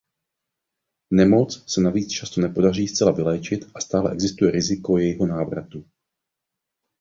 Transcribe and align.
Nemoc 1.11 1.65
se 1.73 1.81
navíc 1.81 2.11
často 2.11 2.41
nepodaří 2.41 2.87
zcela 2.87 3.11
vyléčit 3.11 3.59
a 3.75 3.79
stále 3.81 4.11
existuje 4.11 4.51
riziko 4.51 4.97
jejího 4.97 5.27
návratu. 5.27 5.85